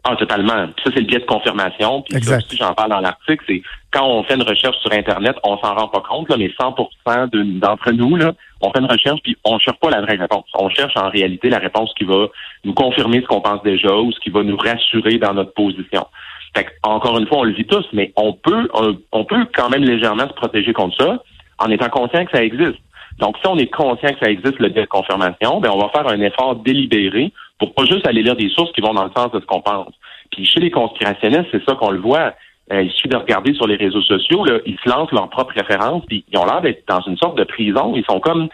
Ah, 0.08 0.14
totalement. 0.14 0.68
ça, 0.84 0.90
c'est 0.94 1.00
le 1.00 1.06
biais 1.06 1.18
de 1.18 1.24
confirmation. 1.24 2.02
Puis 2.02 2.22
ça 2.22 2.36
aussi, 2.36 2.56
j'en 2.56 2.74
parle 2.74 2.90
dans 2.90 3.00
l'article, 3.00 3.44
c'est 3.48 3.62
quand 3.90 4.06
on 4.06 4.22
fait 4.22 4.34
une 4.34 4.42
recherche 4.42 4.76
sur 4.78 4.92
Internet, 4.92 5.34
on 5.42 5.58
s'en 5.58 5.74
rend 5.74 5.88
pas 5.88 6.00
compte, 6.00 6.28
là, 6.28 6.36
mais 6.36 6.48
100% 6.48 7.58
d'entre 7.58 7.90
nous, 7.90 8.14
là, 8.14 8.32
on 8.60 8.70
fait 8.70 8.78
une 8.78 8.86
recherche 8.86 9.20
puis 9.24 9.36
on 9.44 9.58
cherche 9.58 9.78
pas 9.80 9.90
la 9.90 10.02
vraie 10.02 10.14
réponse. 10.14 10.44
On 10.54 10.68
cherche 10.68 10.96
en 10.96 11.08
réalité 11.08 11.48
la 11.48 11.58
réponse 11.58 11.92
qui 11.98 12.04
va 12.04 12.28
nous 12.64 12.72
confirmer 12.72 13.20
ce 13.20 13.26
qu'on 13.26 13.40
pense 13.40 13.62
déjà 13.64 13.96
ou 13.96 14.12
ce 14.12 14.20
qui 14.20 14.30
va 14.30 14.44
nous 14.44 14.56
rassurer 14.56 15.18
dans 15.18 15.34
notre 15.34 15.54
position. 15.54 16.06
Fait 16.54 16.66
encore 16.84 17.18
une 17.18 17.26
fois, 17.26 17.38
on 17.38 17.44
le 17.44 17.54
vit 17.54 17.66
tous, 17.66 17.86
mais 17.92 18.12
on 18.16 18.32
peut, 18.32 18.68
on, 19.10 19.24
peut 19.24 19.44
quand 19.56 19.70
même 19.70 19.82
légèrement 19.82 20.28
se 20.28 20.34
protéger 20.34 20.72
contre 20.72 20.96
ça 20.98 21.22
en 21.58 21.70
étant 21.70 21.88
conscient 21.88 22.24
que 22.24 22.36
ça 22.36 22.42
existe. 22.42 22.78
Donc, 23.18 23.36
si 23.38 23.46
on 23.46 23.56
est 23.56 23.72
conscient 23.72 24.10
que 24.10 24.18
ça 24.20 24.30
existe, 24.30 24.58
le 24.58 24.68
biais 24.68 24.82
de 24.82 24.88
confirmation, 24.88 25.60
ben, 25.60 25.70
on 25.72 25.78
va 25.78 25.88
faire 25.88 26.06
un 26.06 26.20
effort 26.20 26.56
délibéré 26.56 27.32
pour 27.58 27.74
pas 27.74 27.84
juste 27.84 28.06
aller 28.06 28.22
lire 28.22 28.36
des 28.36 28.50
sources 28.50 28.72
qui 28.72 28.82
vont 28.82 28.92
dans 28.92 29.04
le 29.04 29.10
sens 29.16 29.30
de 29.32 29.40
ce 29.40 29.46
qu'on 29.46 29.62
pense. 29.62 29.92
Puis 30.30 30.44
chez 30.44 30.60
les 30.60 30.70
conspirationnistes, 30.70 31.48
c'est 31.50 31.64
ça 31.64 31.74
qu'on 31.74 31.90
le 31.90 32.00
voit. 32.00 32.34
Euh, 32.72 32.82
il 32.82 32.90
suffit 32.90 33.08
de 33.08 33.16
regarder 33.16 33.54
sur 33.54 33.66
les 33.66 33.76
réseaux 33.76 34.02
sociaux, 34.02 34.44
ils 34.66 34.76
se 34.84 34.88
lancent 34.88 35.12
leurs 35.12 35.30
propres 35.30 35.54
références, 35.54 36.04
puis 36.06 36.24
ils 36.30 36.38
ont 36.38 36.44
l'air 36.44 36.60
d'être 36.60 36.82
dans 36.88 37.00
une 37.02 37.16
sorte 37.16 37.38
de 37.38 37.44
prison. 37.44 37.94
Ils 37.96 38.04
sont 38.04 38.18
comme 38.18 38.48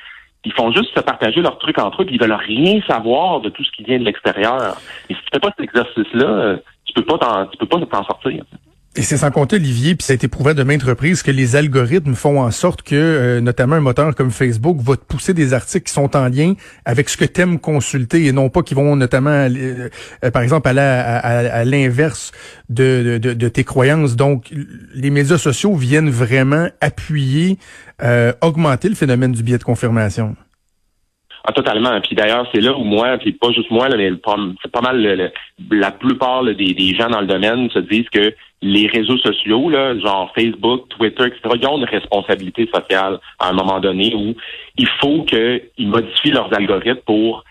ils 0.44 0.52
font 0.52 0.72
juste 0.72 0.94
se 0.94 1.00
partager 1.00 1.40
leurs 1.40 1.58
trucs 1.58 1.78
entre 1.78 2.02
eux, 2.02 2.04
puis 2.04 2.16
ils 2.16 2.20
veulent 2.20 2.32
rien 2.32 2.80
savoir 2.86 3.40
de 3.40 3.48
tout 3.48 3.64
ce 3.64 3.70
qui 3.70 3.84
vient 3.84 3.98
de 3.98 4.04
l'extérieur. 4.04 4.76
Et 5.08 5.14
si 5.14 5.20
tu 5.20 5.28
fais 5.32 5.40
pas 5.40 5.50
cet 5.56 5.60
exercice-là, 5.60 6.26
euh, 6.26 6.56
tu 6.84 6.92
peux 6.92 7.04
pas 7.04 7.48
tu 7.50 7.58
peux 7.58 7.66
pas 7.66 7.78
t'en 7.86 8.04
sortir. 8.04 8.44
Et 8.94 9.00
c'est 9.00 9.16
sans 9.16 9.30
compter, 9.30 9.56
Olivier, 9.56 9.94
puis 9.94 10.04
ça 10.04 10.12
a 10.12 10.16
été 10.16 10.28
prouvé 10.28 10.52
de 10.52 10.62
maintes 10.64 10.82
reprises 10.82 11.22
que 11.22 11.30
les 11.30 11.56
algorithmes 11.56 12.14
font 12.14 12.42
en 12.42 12.50
sorte 12.50 12.82
que, 12.82 12.94
euh, 12.94 13.40
notamment 13.40 13.76
un 13.76 13.80
moteur 13.80 14.14
comme 14.14 14.30
Facebook, 14.30 14.82
va 14.82 14.96
te 14.96 15.04
pousser 15.04 15.32
des 15.32 15.54
articles 15.54 15.86
qui 15.86 15.94
sont 15.94 16.14
en 16.14 16.28
lien 16.28 16.52
avec 16.84 17.08
ce 17.08 17.16
que 17.16 17.24
tu 17.24 17.40
aimes 17.40 17.58
consulter 17.58 18.26
et 18.26 18.32
non 18.32 18.50
pas 18.50 18.62
qui 18.62 18.74
vont 18.74 18.94
notamment, 18.94 19.48
euh, 19.48 19.88
par 20.30 20.42
exemple, 20.42 20.68
aller 20.68 20.80
à, 20.80 21.64
l'inverse 21.64 22.32
de, 22.68 23.16
de, 23.16 23.48
tes 23.48 23.64
croyances. 23.64 24.14
Donc, 24.14 24.52
les 24.94 25.08
médias 25.08 25.38
sociaux 25.38 25.74
viennent 25.74 26.10
vraiment 26.10 26.68
appuyer, 26.82 27.58
euh, 28.02 28.34
augmenter 28.42 28.90
le 28.90 28.94
phénomène 28.94 29.32
du 29.32 29.42
biais 29.42 29.56
de 29.56 29.64
confirmation. 29.64 30.36
Ah, 31.44 31.52
totalement. 31.52 32.00
Puis 32.00 32.14
d'ailleurs, 32.14 32.46
c'est 32.54 32.60
là 32.60 32.76
où 32.76 32.84
moi, 32.84 33.18
puis 33.18 33.32
pas 33.32 33.50
juste 33.50 33.70
moi, 33.70 33.88
là, 33.88 33.96
mais 33.96 34.10
c'est 34.62 34.70
pas 34.70 34.80
mal 34.80 35.32
la 35.70 35.90
plupart 35.90 36.44
des, 36.44 36.54
des, 36.54 36.94
gens 36.94 37.08
dans 37.08 37.20
le 37.20 37.26
domaine 37.26 37.68
se 37.70 37.80
disent 37.80 38.08
que 38.10 38.32
les 38.62 38.86
réseaux 38.86 39.18
sociaux, 39.18 39.68
là, 39.68 39.98
genre 39.98 40.32
Facebook, 40.36 40.88
Twitter, 40.90 41.24
etc., 41.24 41.40
ils 41.60 41.66
ont 41.66 41.78
une 41.78 41.84
responsabilité 41.84 42.70
sociale 42.72 43.18
à 43.40 43.48
un 43.48 43.52
moment 43.52 43.80
donné 43.80 44.14
où 44.14 44.36
il 44.76 44.88
faut 45.00 45.24
qu'ils 45.24 45.88
modifient 45.88 46.30
leurs 46.30 46.54
algorithmes 46.54 47.00
pour 47.04 47.44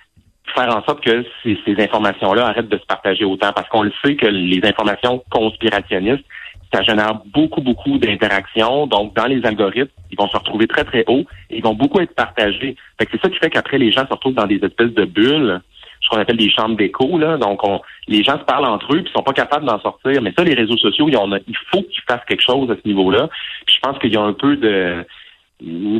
faire 0.55 0.73
en 0.75 0.83
sorte 0.83 1.03
que 1.03 1.25
ces, 1.43 1.57
ces 1.65 1.81
informations-là 1.81 2.47
arrêtent 2.47 2.69
de 2.69 2.77
se 2.77 2.85
partager 2.85 3.25
autant. 3.25 3.51
Parce 3.53 3.67
qu'on 3.67 3.83
le 3.83 3.91
sait 4.03 4.15
que 4.15 4.27
les 4.27 4.61
informations 4.63 5.21
conspirationnistes, 5.29 6.23
ça 6.73 6.81
génère 6.83 7.21
beaucoup, 7.33 7.61
beaucoup 7.61 7.97
d'interactions. 7.97 8.87
Donc, 8.87 9.13
dans 9.15 9.25
les 9.25 9.45
algorithmes, 9.45 9.91
ils 10.11 10.17
vont 10.17 10.27
se 10.29 10.37
retrouver 10.37 10.67
très, 10.67 10.83
très 10.83 11.03
haut 11.07 11.25
et 11.49 11.57
ils 11.57 11.63
vont 11.63 11.73
beaucoup 11.73 11.99
être 11.99 12.15
partagés. 12.15 12.75
Fait 12.97 13.05
que 13.05 13.11
c'est 13.13 13.21
ça 13.21 13.29
qui 13.29 13.37
fait 13.37 13.49
qu'après, 13.49 13.77
les 13.77 13.91
gens 13.91 14.05
se 14.05 14.13
retrouvent 14.13 14.35
dans 14.35 14.47
des 14.47 14.59
espèces 14.63 14.93
de 14.93 15.05
bulles, 15.05 15.61
ce 16.01 16.09
qu'on 16.09 16.17
appelle 16.17 16.37
des 16.37 16.49
chambres 16.49 16.77
d'écho. 16.77 17.17
Là. 17.17 17.37
Donc, 17.37 17.65
on, 17.67 17.81
les 18.07 18.23
gens 18.23 18.39
se 18.39 18.43
parlent 18.43 18.65
entre 18.65 18.93
eux 18.95 19.01
puis 19.01 19.11
sont 19.15 19.23
pas 19.23 19.33
capables 19.33 19.65
d'en 19.65 19.79
sortir. 19.79 20.21
Mais 20.21 20.33
ça, 20.37 20.43
les 20.43 20.53
réseaux 20.53 20.77
sociaux, 20.77 21.09
il, 21.09 21.57
faut 21.71 21.83
qu'ils 21.83 22.03
fassent 22.07 22.25
quelque 22.27 22.43
chose 22.43 22.71
à 22.71 22.75
ce 22.75 22.87
niveau-là. 22.87 23.29
Puis 23.65 23.75
je 23.75 23.79
pense 23.81 23.99
qu'il 23.99 24.13
y 24.13 24.17
a 24.17 24.21
un 24.21 24.33
peu 24.33 24.55
de... 24.55 25.05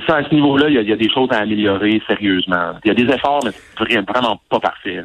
Ça, 0.08 0.16
à 0.16 0.24
ce 0.24 0.34
niveau-là, 0.34 0.70
il 0.70 0.90
y, 0.90 0.92
a, 0.92 0.96
des 0.96 1.10
choses 1.10 1.30
à 1.32 1.38
améliorer 1.38 2.02
sérieusement. 2.08 2.74
Il 2.84 2.88
y 2.88 2.92
a 2.92 2.96
des 2.96 3.14
efforts, 3.14 3.42
mais 3.46 3.52
vraiment 4.02 4.42
pas 4.50 4.60
parfait. 4.60 5.04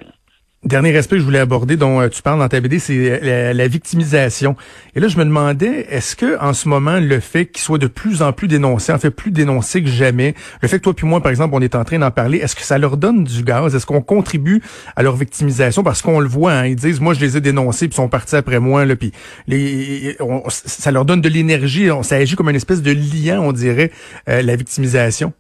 Dernier 0.66 0.96
aspect 0.96 1.14
que 1.14 1.20
je 1.20 1.24
voulais 1.24 1.38
aborder, 1.38 1.76
dont 1.76 2.00
euh, 2.00 2.08
tu 2.08 2.22
parles 2.22 2.40
dans 2.40 2.48
ta 2.48 2.60
BD, 2.60 2.80
c'est 2.80 3.20
euh, 3.22 3.52
la, 3.52 3.68
victimisation. 3.68 4.56
Et 4.96 5.00
là, 5.00 5.06
je 5.06 5.16
me 5.16 5.24
demandais, 5.24 5.86
est-ce 5.90 6.16
que 6.16 6.36
en 6.40 6.54
ce 6.54 6.68
moment, 6.68 6.98
le 6.98 7.20
fait 7.20 7.46
qu'il 7.46 7.62
soit 7.62 7.78
de 7.78 7.86
plus 7.86 8.20
en 8.20 8.32
plus 8.32 8.48
dénoncé, 8.48 8.92
en 8.92 8.98
fait 8.98 9.10
plus 9.10 9.30
dénoncé 9.30 9.80
que 9.80 9.88
jamais, 9.88 10.34
le 10.62 10.66
fait 10.66 10.78
que 10.78 10.82
toi 10.82 10.92
puis 10.92 11.06
moi, 11.06 11.20
par 11.20 11.30
exemple, 11.30 11.54
on 11.54 11.60
est 11.60 11.76
en 11.76 11.84
train 11.84 12.00
d'en 12.00 12.10
parler, 12.10 12.38
est-ce 12.38 12.56
que 12.56 12.62
ça 12.62 12.78
leur 12.78 12.96
donne 12.96 13.22
du 13.22 13.44
gaz? 13.44 13.76
Est-ce 13.76 13.86
qu'on 13.86 14.02
contribue 14.02 14.60
à 14.96 15.04
leur 15.04 15.14
victimisation? 15.14 15.84
Parce 15.84 16.02
qu'on 16.02 16.18
le 16.18 16.28
voit, 16.28 16.54
hein, 16.54 16.66
ils 16.66 16.74
disent, 16.74 16.98
moi, 16.98 17.14
je 17.14 17.20
les 17.20 17.36
ai 17.36 17.40
dénoncés, 17.40 17.86
puis 17.86 17.94
sont 17.94 18.08
partis 18.08 18.34
après 18.34 18.58
moi, 18.58 18.84
là, 18.84 18.96
puis 18.96 19.12
les, 19.46 20.16
ça 20.48 20.90
leur 20.90 21.04
donne 21.04 21.20
de 21.20 21.28
l'énergie, 21.28 21.90
ça 22.02 22.16
agit 22.16 22.34
comme 22.34 22.50
une 22.50 22.56
espèce 22.56 22.82
de 22.82 22.90
lien, 22.90 23.40
on 23.40 23.52
dirait, 23.52 23.92
euh, 24.28 24.42
la 24.42 24.56
victimisation. 24.56 25.32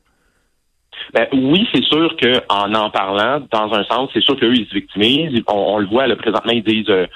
Ben, 1.14 1.26
oui, 1.32 1.66
c'est 1.72 1.84
sûr 1.84 2.16
qu'en 2.16 2.74
en 2.74 2.90
parlant, 2.90 3.44
dans 3.50 3.72
un 3.72 3.84
sens, 3.84 4.10
c'est 4.12 4.22
sûr 4.22 4.38
qu'eux, 4.38 4.54
ils 4.54 4.66
se 4.66 4.74
victimisent. 4.74 5.42
On, 5.48 5.78
le 5.78 5.86
voit, 5.86 6.06
là, 6.06 6.16
présentement, 6.16 6.52
ils 6.52 6.64
disent 6.64 6.90
euh, 6.90 7.06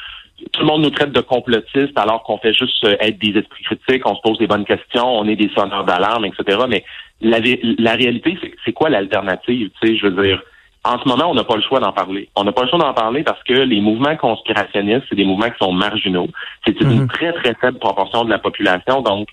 tout 0.52 0.60
le 0.60 0.66
monde 0.66 0.82
nous 0.82 0.90
traite 0.90 1.12
de 1.12 1.20
complotistes 1.20 1.96
alors 1.96 2.22
qu'on 2.22 2.38
fait 2.38 2.54
juste 2.54 2.84
euh, 2.84 2.96
être 3.00 3.18
des 3.18 3.38
esprits 3.38 3.64
critiques, 3.64 4.06
on 4.06 4.14
se 4.14 4.20
pose 4.22 4.38
des 4.38 4.46
bonnes 4.46 4.64
questions, 4.64 5.06
on 5.06 5.26
est 5.26 5.36
des 5.36 5.50
sonneurs 5.54 5.84
d'alarme, 5.84 6.24
etc. 6.24 6.58
Mais 6.68 6.84
la, 7.20 7.38
la 7.78 7.94
réalité, 7.94 8.38
c'est 8.64 8.72
quoi 8.72 8.88
l'alternative? 8.88 9.70
Tu 9.80 9.88
sais, 9.88 9.96
je 9.96 10.06
veux 10.06 10.22
dire, 10.22 10.42
en 10.84 10.98
ce 10.98 11.06
moment, 11.06 11.30
on 11.30 11.34
n'a 11.34 11.44
pas 11.44 11.56
le 11.56 11.62
choix 11.62 11.78
d'en 11.78 11.92
parler. 11.92 12.30
On 12.36 12.44
n'a 12.44 12.52
pas 12.52 12.62
le 12.62 12.68
choix 12.68 12.78
d'en 12.78 12.94
parler 12.94 13.22
parce 13.22 13.42
que 13.42 13.52
les 13.52 13.80
mouvements 13.80 14.16
conspirationnistes, 14.16 15.04
c'est 15.10 15.16
des 15.16 15.26
mouvements 15.26 15.50
qui 15.50 15.58
sont 15.62 15.72
marginaux. 15.72 16.28
C'est 16.66 16.80
une 16.80 17.04
mm-hmm. 17.04 17.08
très, 17.08 17.32
très 17.34 17.54
faible 17.60 17.78
proportion 17.78 18.24
de 18.24 18.30
la 18.30 18.38
population. 18.38 19.02
Donc, 19.02 19.28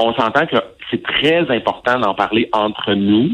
on 0.00 0.14
s'entend 0.14 0.46
que 0.46 0.56
c'est 0.90 1.02
très 1.02 1.50
important 1.50 1.98
d'en 1.98 2.14
parler 2.14 2.48
entre 2.52 2.94
nous. 2.94 3.30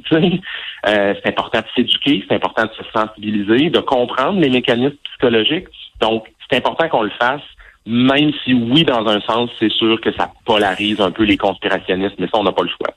Euh, 0.86 1.14
c'est 1.16 1.30
important 1.30 1.58
de 1.58 1.66
s'éduquer, 1.74 2.24
c'est 2.28 2.34
important 2.36 2.62
de 2.64 2.70
se 2.70 2.88
sensibiliser, 2.92 3.70
de 3.70 3.80
comprendre 3.80 4.38
les 4.38 4.50
mécanismes 4.50 4.94
psychologiques. 5.10 5.66
Donc, 6.00 6.28
c'est 6.48 6.58
important 6.58 6.88
qu'on 6.88 7.02
le 7.02 7.10
fasse, 7.18 7.42
même 7.86 8.30
si 8.44 8.54
oui, 8.54 8.84
dans 8.84 9.04
un 9.08 9.20
sens, 9.22 9.50
c'est 9.58 9.72
sûr 9.72 10.00
que 10.00 10.12
ça 10.12 10.30
polarise 10.44 11.00
un 11.00 11.10
peu 11.10 11.24
les 11.24 11.36
conspirationnistes, 11.36 12.14
mais 12.20 12.28
ça, 12.28 12.38
on 12.38 12.44
n'a 12.44 12.52
pas 12.52 12.62
le 12.62 12.68
choix. 12.68 12.94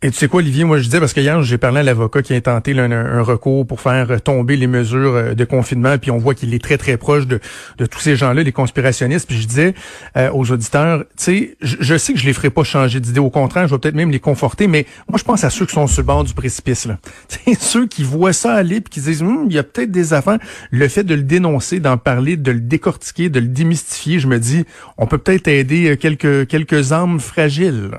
Et 0.00 0.12
tu 0.12 0.16
sais 0.16 0.28
quoi, 0.28 0.38
Olivier, 0.38 0.62
moi 0.62 0.78
je 0.78 0.84
disais, 0.84 1.00
parce 1.00 1.12
que 1.12 1.20
hier, 1.20 1.42
j'ai 1.42 1.58
parlé 1.58 1.80
à 1.80 1.82
l'avocat 1.82 2.22
qui 2.22 2.32
a 2.32 2.40
tenté 2.40 2.78
un, 2.78 3.20
recours 3.20 3.66
pour 3.66 3.80
faire 3.80 4.22
tomber 4.22 4.56
les 4.56 4.68
mesures 4.68 5.14
euh, 5.16 5.34
de 5.34 5.44
confinement, 5.44 5.98
puis 5.98 6.12
on 6.12 6.18
voit 6.18 6.36
qu'il 6.36 6.54
est 6.54 6.62
très, 6.62 6.78
très 6.78 6.96
proche 6.96 7.26
de, 7.26 7.40
de 7.78 7.84
tous 7.84 7.98
ces 7.98 8.14
gens-là, 8.14 8.44
les 8.44 8.52
conspirationnistes. 8.52 9.26
Puis 9.26 9.42
je 9.42 9.48
disais 9.48 9.74
euh, 10.16 10.30
aux 10.30 10.52
auditeurs, 10.52 11.00
tu 11.00 11.06
sais, 11.16 11.56
je, 11.60 11.96
sais 11.96 12.12
que 12.12 12.20
je 12.20 12.26
les 12.26 12.32
ferai 12.32 12.48
pas 12.48 12.62
changer 12.62 13.00
d'idée, 13.00 13.18
au 13.18 13.28
contraire, 13.28 13.66
je 13.66 13.74
vais 13.74 13.80
peut-être 13.80 13.96
même 13.96 14.12
les 14.12 14.20
conforter, 14.20 14.68
mais 14.68 14.86
moi 15.08 15.18
je 15.18 15.24
pense 15.24 15.42
à 15.42 15.50
ceux 15.50 15.66
qui 15.66 15.74
sont 15.74 15.88
sur 15.88 16.02
le 16.02 16.06
bord 16.06 16.22
du 16.22 16.32
précipice. 16.32 16.86
là. 16.86 16.98
ceux 17.58 17.88
qui 17.88 18.04
voient 18.04 18.32
ça 18.32 18.54
aller, 18.54 18.80
puis 18.80 18.90
qui 18.92 19.00
disent, 19.00 19.22
hum, 19.22 19.46
il 19.48 19.56
y 19.56 19.58
a 19.58 19.64
peut-être 19.64 19.90
des 19.90 20.12
affaires. 20.12 20.38
Le 20.70 20.86
fait 20.86 21.02
de 21.02 21.16
le 21.16 21.22
dénoncer, 21.22 21.80
d'en 21.80 21.96
parler, 21.98 22.36
de 22.36 22.52
le 22.52 22.60
décortiquer, 22.60 23.30
de 23.30 23.40
le 23.40 23.48
démystifier, 23.48 24.20
je 24.20 24.28
me 24.28 24.38
dis, 24.38 24.64
on 24.96 25.08
peut 25.08 25.18
peut-être 25.18 25.48
aider 25.48 25.90
euh, 25.90 25.96
quelques, 25.96 26.46
quelques 26.46 26.92
âmes 26.92 27.18
fragiles. 27.18 27.90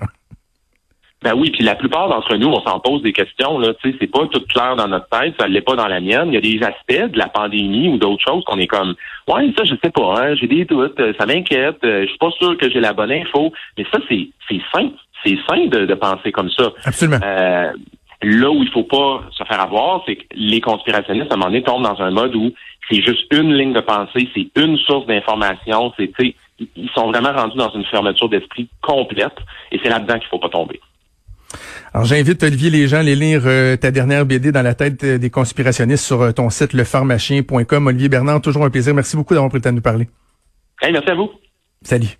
Ben 1.21 1.33
oui, 1.35 1.51
puis 1.51 1.63
la 1.63 1.75
plupart 1.75 2.07
d'entre 2.07 2.35
nous, 2.37 2.47
on 2.47 2.61
s'en 2.61 2.79
pose 2.79 3.01
des 3.01 3.11
questions. 3.11 3.59
Là, 3.59 3.73
tu 3.73 3.91
sais, 3.91 3.97
c'est 3.99 4.07
pas 4.07 4.25
tout 4.27 4.41
clair 4.47 4.77
dans 4.77 4.87
notre 4.87 5.09
tête, 5.09 5.35
ça 5.37 5.47
l'est 5.47 5.61
pas 5.61 5.75
dans 5.75 5.87
la 5.87 5.99
mienne. 5.99 6.27
Il 6.27 6.33
y 6.33 6.37
a 6.37 6.41
des 6.41 6.65
aspects 6.65 7.11
de 7.11 7.17
la 7.17 7.27
pandémie 7.27 7.89
ou 7.89 7.97
d'autres 7.97 8.23
choses 8.25 8.43
qu'on 8.45 8.57
est 8.57 8.67
comme, 8.67 8.95
ouais, 9.27 9.51
ça, 9.57 9.65
je 9.65 9.75
sais 9.83 9.91
pas, 9.91 10.15
hein, 10.17 10.35
j'ai 10.35 10.47
des 10.47 10.63
doutes, 10.63 10.99
ça 11.19 11.25
m'inquiète, 11.25 11.77
euh, 11.83 12.03
je 12.03 12.07
suis 12.07 12.17
pas 12.17 12.31
sûr 12.31 12.57
que 12.57 12.69
j'ai 12.69 12.79
la 12.79 12.93
bonne 12.93 13.11
info. 13.11 13.51
Mais 13.77 13.85
ça, 13.91 13.99
c'est 14.07 14.29
c'est 14.47 14.61
sain, 14.73 14.91
c'est 15.25 15.37
sain 15.49 15.65
de, 15.65 15.93
penser 15.95 16.31
comme 16.31 16.49
ça. 16.51 16.71
Absolument. 16.85 17.19
Euh, 17.21 17.71
là 18.21 18.49
où 18.49 18.63
il 18.63 18.69
faut 18.69 18.83
pas 18.83 19.23
se 19.31 19.43
faire 19.43 19.61
avoir, 19.61 20.03
c'est 20.05 20.15
que 20.15 20.23
les 20.35 20.61
conspirationnistes 20.61 21.31
à 21.31 21.35
un 21.35 21.37
moment 21.37 21.51
donné 21.51 21.63
tombent 21.63 21.83
dans 21.83 22.01
un 22.01 22.11
mode 22.11 22.35
où 22.35 22.51
c'est 22.89 23.01
juste 23.01 23.25
une 23.31 23.53
ligne 23.53 23.73
de 23.73 23.81
pensée, 23.81 24.29
c'est 24.33 24.47
une 24.61 24.77
source 24.77 25.05
d'information, 25.05 25.93
c'est, 25.97 26.11
ils 26.75 26.89
sont 26.95 27.11
vraiment 27.11 27.33
rendus 27.33 27.57
dans 27.57 27.71
une 27.71 27.85
fermeture 27.85 28.29
d'esprit 28.29 28.67
complète, 28.81 29.35
et 29.71 29.79
c'est 29.81 29.89
là-dedans 29.89 30.19
qu'il 30.19 30.27
faut 30.27 30.39
pas 30.39 30.49
tomber. 30.49 30.79
Alors 31.93 32.05
j'invite 32.05 32.43
Olivier 32.43 32.69
les 32.69 32.87
gens 32.87 32.97
à 32.97 32.99
aller 32.99 33.15
lire 33.15 33.43
euh, 33.45 33.75
ta 33.75 33.91
dernière 33.91 34.25
BD 34.25 34.51
dans 34.51 34.61
la 34.61 34.75
tête 34.75 35.03
euh, 35.03 35.17
des 35.17 35.29
conspirationnistes 35.29 36.05
sur 36.05 36.21
euh, 36.21 36.31
ton 36.31 36.49
site 36.49 36.73
lepharmacien.com. 36.73 37.87
Olivier 37.87 38.09
Bernard, 38.09 38.41
toujours 38.41 38.65
un 38.65 38.69
plaisir. 38.69 38.93
Merci 38.93 39.15
beaucoup 39.15 39.33
d'avoir 39.33 39.49
pris 39.49 39.57
le 39.57 39.63
temps 39.63 39.71
de 39.71 39.75
nous 39.75 39.81
parler. 39.81 40.07
merci 40.81 41.09
à 41.09 41.15
vous. 41.15 41.31
Salut. 41.81 42.17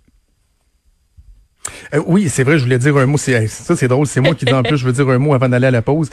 Oui, 2.06 2.28
c'est 2.28 2.44
vrai, 2.44 2.58
je 2.58 2.64
voulais 2.64 2.78
dire 2.78 2.96
un 2.96 3.06
mot. 3.06 3.18
C'est, 3.18 3.46
ça, 3.48 3.76
c'est 3.76 3.88
drôle. 3.88 4.06
C'est 4.06 4.20
moi 4.20 4.34
qui 4.34 4.44
dis 4.44 4.52
en 4.52 4.62
plus, 4.62 4.76
je 4.76 4.84
veux 4.84 4.92
dire 4.92 5.08
un 5.08 5.18
mot 5.18 5.34
avant 5.34 5.48
d'aller 5.48 5.66
à 5.66 5.70
la 5.70 5.82
pause. 5.82 6.10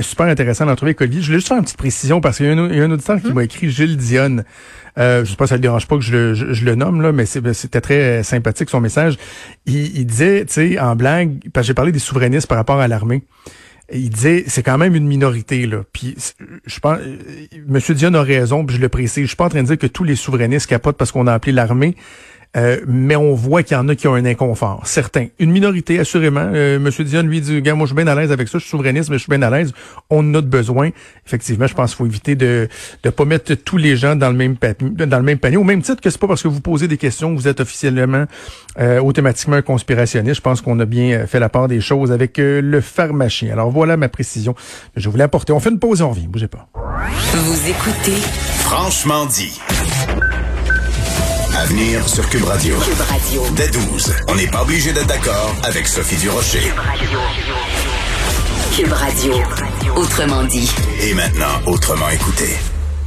super 0.00 0.26
intéressant 0.26 0.66
d'en 0.66 0.76
trouver 0.76 0.90
avec 0.90 1.00
Olivier. 1.00 1.20
Je 1.20 1.26
voulais 1.26 1.38
juste 1.38 1.48
faire 1.48 1.58
une 1.58 1.64
petite 1.64 1.78
précision 1.78 2.20
parce 2.20 2.38
qu'il 2.38 2.46
y 2.46 2.50
a 2.50 2.52
un, 2.52 2.90
auditeur 2.90 3.20
qui 3.20 3.28
hum? 3.28 3.34
m'a 3.34 3.44
écrit 3.44 3.70
Gilles 3.70 3.96
Dionne. 3.96 4.44
Euh, 4.98 5.24
je 5.24 5.30
sais 5.30 5.36
pas, 5.36 5.46
ça 5.46 5.54
le 5.54 5.60
dérange 5.60 5.86
pas 5.86 5.96
que 5.96 6.02
je 6.02 6.12
le, 6.12 6.34
je, 6.34 6.64
le 6.64 6.74
nomme 6.74 7.00
là, 7.00 7.12
mais 7.12 7.24
c'était 7.24 7.80
très 7.80 8.22
sympathique 8.22 8.68
son 8.68 8.80
message. 8.80 9.16
Il, 9.66 9.96
il 9.96 10.06
disait, 10.06 10.44
tu 10.44 10.52
sais, 10.52 10.78
en 10.78 10.96
blague, 10.96 11.48
parce 11.52 11.64
que 11.64 11.68
j'ai 11.68 11.74
parlé 11.74 11.92
des 11.92 11.98
souverainistes 11.98 12.46
par 12.46 12.58
rapport 12.58 12.80
à 12.80 12.88
l'armée. 12.88 13.22
Il 13.92 14.10
disait, 14.10 14.44
c'est 14.46 14.62
quand 14.62 14.78
même 14.78 14.94
une 14.94 15.06
minorité 15.06 15.66
là. 15.66 15.82
Puis 15.92 16.16
je 16.66 16.80
pense, 16.80 16.98
euh, 16.98 17.16
Monsieur 17.66 17.94
Dion 17.94 18.14
a 18.14 18.22
raison, 18.22 18.64
puis 18.64 18.76
je 18.76 18.80
le 18.80 18.88
précise. 18.88 19.24
Je 19.24 19.28
suis 19.28 19.36
pas 19.36 19.46
en 19.46 19.50
train 19.50 19.62
de 19.62 19.66
dire 19.66 19.78
que 19.78 19.86
tous 19.86 20.04
les 20.04 20.16
souverainistes 20.16 20.66
capotent 20.66 20.96
parce 20.96 21.12
qu'on 21.12 21.26
a 21.26 21.32
appelé 21.32 21.52
l'armée. 21.52 21.94
Euh, 22.56 22.80
mais 22.86 23.16
on 23.16 23.34
voit 23.34 23.62
qu'il 23.62 23.76
y 23.76 23.80
en 23.80 23.88
a 23.88 23.94
qui 23.94 24.06
ont 24.08 24.14
un 24.14 24.24
inconfort. 24.24 24.82
Certains. 24.84 25.28
Une 25.38 25.50
minorité, 25.50 25.98
assurément. 25.98 26.50
Euh, 26.52 26.78
Monsieur 26.78 27.04
Dion, 27.04 27.22
lui, 27.22 27.40
dit, 27.40 27.62
gars, 27.62 27.74
moi, 27.74 27.86
je 27.86 27.94
suis 27.94 28.02
bien 28.02 28.06
à 28.12 28.14
l'aise 28.14 28.30
avec 28.30 28.48
ça. 28.48 28.58
Je 28.58 28.64
suis 28.64 28.70
souverainiste, 28.70 29.08
mais 29.08 29.16
je 29.16 29.22
suis 29.22 29.30
bien 29.30 29.42
à 29.42 29.50
l'aise. 29.50 29.72
On 30.10 30.18
en 30.18 30.34
a 30.34 30.40
de 30.42 30.46
besoin. 30.46 30.90
Effectivement, 31.26 31.66
je 31.66 31.74
pense 31.74 31.90
qu'il 31.90 31.98
faut 31.98 32.06
éviter 32.06 32.34
de 32.34 32.68
ne 33.04 33.10
pas 33.10 33.24
mettre 33.24 33.54
tous 33.54 33.78
les 33.78 33.96
gens 33.96 34.16
dans 34.16 34.30
le 34.30 34.36
même 34.36 34.56
dans 34.80 35.18
le 35.18 35.24
même 35.24 35.38
panier. 35.38 35.56
Au 35.56 35.64
même 35.64 35.82
titre 35.82 36.00
que 36.00 36.10
c'est 36.10 36.20
pas 36.20 36.28
parce 36.28 36.42
que 36.42 36.48
vous 36.48 36.60
posez 36.60 36.88
des 36.88 36.98
questions 36.98 37.34
que 37.34 37.40
vous 37.40 37.48
êtes 37.48 37.60
officiellement 37.60 38.26
euh, 38.78 39.00
automatiquement 39.00 39.56
un 39.56 39.62
conspirationniste. 39.62 40.36
Je 40.36 40.40
pense 40.40 40.60
qu'on 40.60 40.78
a 40.80 40.84
bien 40.84 41.26
fait 41.26 41.40
la 41.40 41.48
part 41.48 41.68
des 41.68 41.80
choses 41.80 42.12
avec 42.12 42.34
le 42.38 42.80
pharmacien. 42.80 43.52
Alors 43.52 43.70
voilà 43.70 43.96
ma 43.96 44.08
précision. 44.08 44.54
Je 44.96 45.08
voulais 45.08 45.24
apporter. 45.24 45.52
On 45.52 45.60
fait 45.60 45.70
une 45.70 45.78
pause 45.78 46.00
et 46.00 46.04
on 46.04 46.10
revient. 46.10 46.26
Bougez 46.26 46.48
pas. 46.48 46.68
Vous 47.32 47.68
écoutez 47.68 48.20
Franchement 48.58 49.26
dit. 49.26 49.58
À 51.62 51.64
venir 51.66 52.08
sur 52.08 52.28
Cube 52.28 52.42
Radio. 52.42 52.76
Cube 52.80 53.00
Radio. 53.08 53.44
Dès 53.54 53.68
12, 53.68 54.12
on 54.26 54.34
n'est 54.34 54.48
pas 54.48 54.62
obligé 54.62 54.92
d'être 54.92 55.06
d'accord 55.06 55.54
avec 55.62 55.86
Sophie 55.86 56.16
Durocher. 56.16 56.58
Cube 56.58 56.76
Radio. 56.76 57.20
Cube 58.76 58.92
Radio. 58.92 59.34
Autrement 59.94 60.42
dit. 60.42 60.68
Et 61.00 61.14
maintenant, 61.14 61.62
autrement 61.66 62.08
écouté. 62.08 62.58